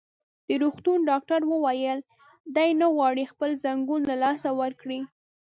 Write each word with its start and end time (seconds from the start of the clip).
د 0.47 0.49
روغتون 0.61 0.99
ډاکټر 1.09 1.39
وویل: 1.51 1.99
دی 2.55 2.69
نه 2.81 2.87
غواړي 2.95 3.23
خپل 3.31 3.49
ځنګون 3.63 4.01
له 4.09 4.15
لاسه 4.23 4.49
ورکړي. 4.61 4.99